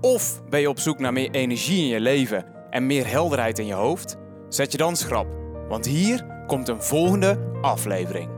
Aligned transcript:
Of 0.00 0.42
ben 0.48 0.60
je 0.60 0.68
op 0.68 0.78
zoek 0.78 0.98
naar 0.98 1.12
meer 1.12 1.30
energie 1.30 1.78
in 1.78 1.86
je 1.86 2.00
leven 2.00 2.44
en 2.70 2.86
meer 2.86 3.06
helderheid 3.06 3.58
in 3.58 3.66
je 3.66 3.74
hoofd? 3.74 4.16
Zet 4.48 4.72
je 4.72 4.78
dan 4.78 4.96
schrap, 4.96 5.26
want 5.68 5.86
hier 5.86 6.44
komt 6.46 6.68
een 6.68 6.82
volgende 6.82 7.58
aflevering. 7.60 8.30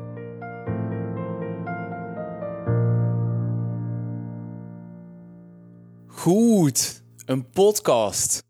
Goed, 6.07 7.03
een 7.27 7.51
podcast. 7.51 8.45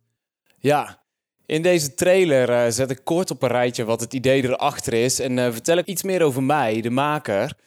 Ja, 0.58 1.02
in 1.47 1.62
deze 1.62 1.94
trailer 1.94 2.50
uh, 2.50 2.70
zet 2.70 2.91
ik 2.91 3.00
kort 3.05 3.30
op 3.30 3.42
een 3.42 3.48
rijtje 3.48 3.84
wat 3.84 4.00
het 4.00 4.14
idee 4.14 4.42
erachter 4.42 4.92
is 4.92 5.20
en 5.20 5.36
uh, 5.36 5.52
vertel 5.52 5.77
ik 5.77 5.86
iets 5.86 6.02
meer 6.02 6.22
over 6.22 6.42
mij, 6.42 6.80
de 6.80 6.91
maker. 6.91 7.58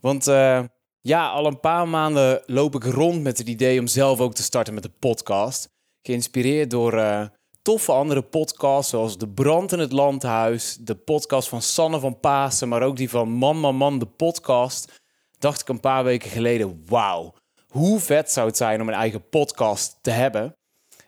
Want 0.00 0.26
uh, 0.26 0.64
ja, 1.08 1.28
al 1.28 1.46
een 1.46 1.60
paar 1.60 1.88
maanden 1.88 2.42
loop 2.46 2.74
ik 2.74 2.84
rond 2.84 3.22
met 3.22 3.38
het 3.38 3.48
idee 3.48 3.80
om 3.80 3.86
zelf 3.86 4.20
ook 4.20 4.34
te 4.34 4.42
starten 4.42 4.74
met 4.74 4.84
een 4.84 4.98
podcast. 4.98 5.68
Geïnspireerd 6.02 6.70
door 6.70 6.94
uh, 6.94 7.26
toffe 7.62 7.92
andere 7.92 8.22
podcasts 8.22 8.90
zoals 8.90 9.18
De 9.18 9.28
Brand 9.28 9.72
in 9.72 9.78
het 9.78 9.92
Landhuis, 9.92 10.76
de 10.80 10.94
podcast 10.94 11.48
van 11.48 11.62
Sanne 11.62 12.00
van 12.00 12.20
Pasen, 12.20 12.68
maar 12.68 12.82
ook 12.82 12.96
die 12.96 13.10
van 13.10 13.28
Man 13.28 13.76
Man 13.76 13.98
de 13.98 14.06
podcast. 14.06 15.00
Dacht 15.38 15.60
ik 15.60 15.68
een 15.68 15.80
paar 15.80 16.04
weken 16.04 16.30
geleden, 16.30 16.82
wauw, 16.86 17.34
hoe 17.68 18.00
vet 18.00 18.30
zou 18.30 18.46
het 18.46 18.56
zijn 18.56 18.80
om 18.80 18.88
een 18.88 18.94
eigen 18.94 19.28
podcast 19.28 19.98
te 20.00 20.10
hebben. 20.10 20.56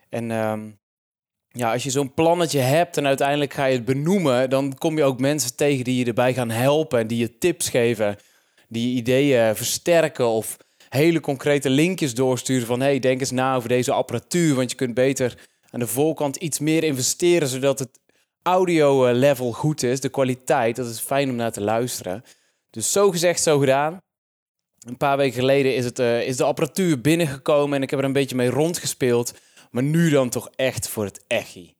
En 0.09 0.29
uh, 0.29 0.61
ja, 1.47 1.71
als 1.71 1.83
je 1.83 1.89
zo'n 1.89 2.13
plannetje 2.13 2.59
hebt 2.59 2.97
en 2.97 3.05
uiteindelijk 3.05 3.53
ga 3.53 3.65
je 3.65 3.75
het 3.75 3.85
benoemen, 3.85 4.49
dan 4.49 4.77
kom 4.77 4.97
je 4.97 5.03
ook 5.03 5.19
mensen 5.19 5.55
tegen 5.55 5.83
die 5.83 5.97
je 5.97 6.05
erbij 6.05 6.33
gaan 6.33 6.49
helpen 6.49 6.99
en 6.99 7.07
die 7.07 7.17
je 7.17 7.37
tips 7.37 7.69
geven 7.69 8.17
die 8.71 8.95
ideeën 8.95 9.55
versterken 9.55 10.27
of 10.27 10.57
hele 10.89 11.19
concrete 11.19 11.69
linkjes 11.69 12.13
doorsturen 12.13 12.67
van 12.67 12.81
hey, 12.81 12.99
denk 12.99 13.19
eens 13.19 13.31
na 13.31 13.55
over 13.55 13.69
deze 13.69 13.91
apparatuur, 13.91 14.55
want 14.55 14.71
je 14.71 14.77
kunt 14.77 14.93
beter 14.93 15.37
aan 15.69 15.79
de 15.79 15.87
voorkant 15.87 16.35
iets 16.35 16.59
meer 16.59 16.83
investeren 16.83 17.47
zodat 17.47 17.79
het 17.79 17.99
audio 18.41 19.05
eh, 19.05 19.15
level 19.15 19.51
goed 19.51 19.83
is, 19.83 19.99
de 19.99 20.09
kwaliteit, 20.09 20.75
dat 20.75 20.87
is 20.87 20.99
fijn 20.99 21.29
om 21.29 21.35
naar 21.35 21.51
te 21.51 21.61
luisteren. 21.61 22.23
Dus 22.69 22.91
zo 22.91 23.11
gezegd, 23.11 23.41
zo 23.41 23.59
gedaan. 23.59 23.97
Een 24.87 24.97
paar 24.97 25.17
weken 25.17 25.39
geleden 25.39 25.75
is, 25.75 25.85
het, 25.85 25.99
uh, 25.99 26.27
is 26.27 26.37
de 26.37 26.43
apparatuur 26.43 27.01
binnengekomen 27.01 27.75
en 27.75 27.83
ik 27.83 27.89
heb 27.89 27.99
er 27.99 28.05
een 28.05 28.13
beetje 28.13 28.35
mee 28.35 28.49
rondgespeeld. 28.49 29.33
Maar 29.71 29.83
nu 29.83 30.09
dan 30.09 30.29
toch 30.29 30.49
echt 30.55 30.89
voor 30.89 31.03
het 31.03 31.23
echi. 31.27 31.75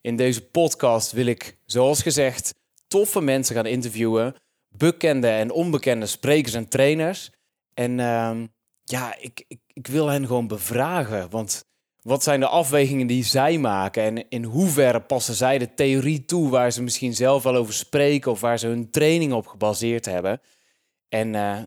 In 0.00 0.16
deze 0.16 0.46
podcast 0.46 1.12
wil 1.12 1.26
ik, 1.26 1.58
zoals 1.64 2.02
gezegd, 2.02 2.54
toffe 2.88 3.20
mensen 3.20 3.54
gaan 3.54 3.66
interviewen 3.66 4.34
bekende 4.68 5.28
en 5.28 5.50
onbekende 5.50 6.06
sprekers 6.06 6.54
en 6.54 6.68
trainers. 6.68 7.30
En 7.74 7.98
uh, 7.98 8.38
ja, 8.84 9.16
ik, 9.18 9.44
ik, 9.48 9.60
ik 9.72 9.86
wil 9.86 10.08
hen 10.08 10.26
gewoon 10.26 10.46
bevragen. 10.46 11.30
Want 11.30 11.64
wat 12.02 12.22
zijn 12.22 12.40
de 12.40 12.46
afwegingen 12.46 13.06
die 13.06 13.24
zij 13.24 13.58
maken? 13.58 14.02
En 14.02 14.28
in 14.28 14.44
hoeverre 14.44 15.00
passen 15.00 15.34
zij 15.34 15.58
de 15.58 15.74
theorie 15.74 16.24
toe 16.24 16.50
waar 16.50 16.70
ze 16.70 16.82
misschien 16.82 17.14
zelf 17.14 17.42
wel 17.42 17.54
over 17.54 17.74
spreken 17.74 18.30
of 18.30 18.40
waar 18.40 18.58
ze 18.58 18.66
hun 18.66 18.90
training 18.90 19.32
op 19.32 19.46
gebaseerd 19.46 20.04
hebben? 20.04 20.40
En 21.08 21.34
uh, 21.34 21.58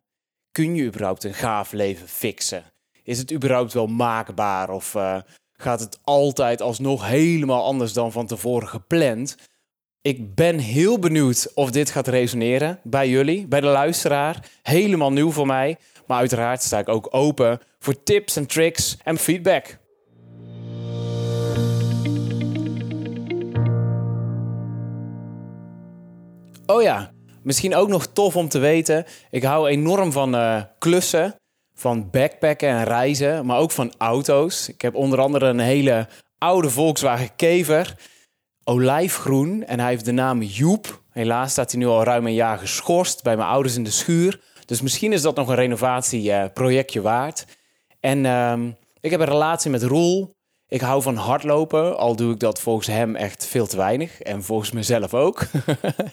kun 0.51 0.75
je 0.75 0.83
überhaupt 0.83 1.23
een 1.23 1.33
gaaf 1.33 1.71
leven 1.71 2.07
fixen? 2.07 2.63
Is 3.03 3.17
het 3.17 3.33
überhaupt 3.33 3.73
wel 3.73 3.87
maakbaar 3.87 4.69
of 4.69 4.93
uh, 4.93 5.21
gaat 5.51 5.79
het 5.79 5.99
altijd 6.03 6.61
alsnog 6.61 7.07
helemaal 7.07 7.63
anders 7.63 7.93
dan 7.93 8.11
van 8.11 8.27
tevoren 8.27 8.67
gepland? 8.67 9.35
Ik 10.01 10.35
ben 10.35 10.57
heel 10.57 10.99
benieuwd 10.99 11.51
of 11.53 11.71
dit 11.71 11.89
gaat 11.89 12.07
resoneren 12.07 12.79
bij 12.83 13.09
jullie, 13.09 13.47
bij 13.47 13.61
de 13.61 13.67
luisteraar. 13.67 14.49
Helemaal 14.61 15.11
nieuw 15.11 15.31
voor 15.31 15.45
mij. 15.45 15.77
Maar 16.07 16.17
uiteraard 16.17 16.63
sta 16.63 16.79
ik 16.79 16.89
ook 16.89 17.07
open 17.11 17.59
voor 17.79 18.03
tips 18.03 18.35
en 18.35 18.45
tricks 18.45 18.97
en 19.03 19.17
feedback. 19.17 19.77
Oh 26.65 26.81
ja, 26.81 27.11
misschien 27.43 27.75
ook 27.75 27.89
nog 27.89 28.07
tof 28.07 28.35
om 28.35 28.49
te 28.49 28.59
weten. 28.59 29.05
Ik 29.29 29.43
hou 29.43 29.69
enorm 29.69 30.11
van 30.11 30.35
uh, 30.35 30.61
klussen, 30.77 31.35
van 31.73 32.09
backpacken 32.09 32.69
en 32.69 32.83
reizen, 32.83 33.45
maar 33.45 33.57
ook 33.57 33.71
van 33.71 33.93
auto's. 33.97 34.69
Ik 34.69 34.81
heb 34.81 34.95
onder 34.95 35.19
andere 35.19 35.45
een 35.45 35.59
hele 35.59 36.07
oude 36.37 36.69
Volkswagen 36.69 37.35
Kever 37.35 37.95
olijfgroen 38.69 39.65
en 39.65 39.79
hij 39.79 39.89
heeft 39.89 40.05
de 40.05 40.11
naam 40.11 40.41
Joep. 40.41 41.01
Helaas 41.11 41.51
staat 41.51 41.71
hij 41.71 41.79
nu 41.79 41.87
al 41.87 42.03
ruim 42.03 42.25
een 42.25 42.33
jaar 42.33 42.57
geschorst 42.57 43.23
bij 43.23 43.37
mijn 43.37 43.49
ouders 43.49 43.75
in 43.75 43.83
de 43.83 43.91
schuur. 43.91 44.41
Dus 44.65 44.81
misschien 44.81 45.13
is 45.13 45.21
dat 45.21 45.35
nog 45.35 45.47
een 45.47 45.55
renovatieprojectje 45.55 47.01
waard. 47.01 47.45
En 47.99 48.23
uh, 48.23 48.53
ik 48.99 49.11
heb 49.11 49.19
een 49.19 49.25
relatie 49.25 49.71
met 49.71 49.83
Roel. 49.83 50.35
Ik 50.67 50.81
hou 50.81 51.01
van 51.01 51.15
hardlopen, 51.15 51.97
al 51.97 52.15
doe 52.15 52.33
ik 52.33 52.39
dat 52.39 52.61
volgens 52.61 52.87
hem 52.87 53.15
echt 53.15 53.45
veel 53.45 53.67
te 53.67 53.77
weinig. 53.77 54.21
En 54.21 54.43
volgens 54.43 54.71
mezelf 54.71 55.13
ook. 55.13 55.41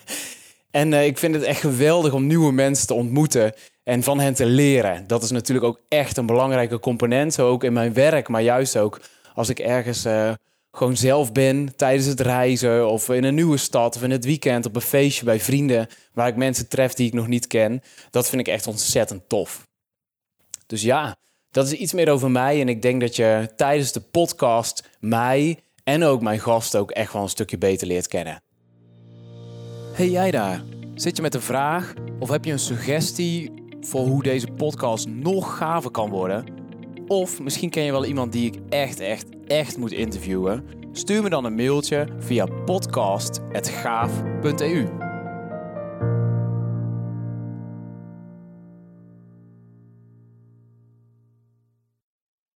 en 0.71 0.91
uh, 0.91 1.05
ik 1.05 1.17
vind 1.17 1.35
het 1.35 1.43
echt 1.43 1.59
geweldig 1.59 2.13
om 2.13 2.27
nieuwe 2.27 2.51
mensen 2.51 2.87
te 2.87 2.93
ontmoeten 2.93 3.53
en 3.83 4.03
van 4.03 4.19
hen 4.19 4.33
te 4.33 4.45
leren. 4.45 5.07
Dat 5.07 5.23
is 5.23 5.31
natuurlijk 5.31 5.65
ook 5.65 5.81
echt 5.89 6.17
een 6.17 6.25
belangrijke 6.25 6.79
component, 6.79 7.33
zo 7.33 7.49
ook 7.49 7.63
in 7.63 7.73
mijn 7.73 7.93
werk, 7.93 8.27
maar 8.27 8.41
juist 8.41 8.77
ook 8.77 9.01
als 9.33 9.49
ik 9.49 9.59
ergens 9.59 10.05
uh, 10.05 10.31
gewoon 10.77 10.97
zelf 10.97 11.31
ben 11.31 11.75
tijdens 11.75 12.05
het 12.05 12.19
reizen 12.19 12.89
of 12.89 13.09
in 13.09 13.23
een 13.23 13.35
nieuwe 13.35 13.57
stad 13.57 13.95
of 13.95 14.03
in 14.03 14.11
het 14.11 14.25
weekend 14.25 14.65
op 14.65 14.75
een 14.75 14.81
feestje 14.81 15.25
bij 15.25 15.39
vrienden 15.39 15.87
waar 16.13 16.27
ik 16.27 16.35
mensen 16.35 16.67
tref 16.67 16.93
die 16.93 17.07
ik 17.07 17.13
nog 17.13 17.27
niet 17.27 17.47
ken. 17.47 17.81
Dat 18.09 18.29
vind 18.29 18.41
ik 18.41 18.47
echt 18.47 18.67
ontzettend 18.67 19.29
tof. 19.29 19.67
Dus 20.65 20.81
ja, 20.81 21.15
dat 21.51 21.65
is 21.65 21.71
iets 21.71 21.93
meer 21.93 22.09
over 22.09 22.31
mij 22.31 22.61
en 22.61 22.69
ik 22.69 22.81
denk 22.81 23.01
dat 23.01 23.15
je 23.15 23.49
tijdens 23.55 23.91
de 23.91 23.99
podcast 23.99 24.89
mij 24.99 25.59
en 25.83 26.03
ook 26.03 26.21
mijn 26.21 26.39
gast 26.39 26.75
ook 26.75 26.91
echt 26.91 27.13
wel 27.13 27.21
een 27.21 27.29
stukje 27.29 27.57
beter 27.57 27.87
leert 27.87 28.07
kennen. 28.07 28.41
Hey 29.93 30.09
jij 30.09 30.31
daar, 30.31 30.63
zit 30.95 31.15
je 31.15 31.21
met 31.21 31.35
een 31.35 31.41
vraag 31.41 31.93
of 32.19 32.29
heb 32.29 32.45
je 32.45 32.51
een 32.51 32.59
suggestie 32.59 33.51
voor 33.81 34.05
hoe 34.05 34.23
deze 34.23 34.47
podcast 34.47 35.07
nog 35.07 35.57
gaver 35.57 35.91
kan 35.91 36.09
worden? 36.09 36.56
Of 37.07 37.41
misschien 37.41 37.69
ken 37.69 37.83
je 37.83 37.91
wel 37.91 38.05
iemand 38.05 38.31
die 38.31 38.45
ik 38.45 38.55
echt, 38.69 38.99
echt, 38.99 39.25
echt 39.47 39.77
moet 39.77 39.91
interviewen. 39.91 40.65
Stuur 40.91 41.23
me 41.23 41.29
dan 41.29 41.45
een 41.45 41.55
mailtje 41.55 42.07
via 42.19 42.45
podcast.gaaf.eu. 42.45 45.06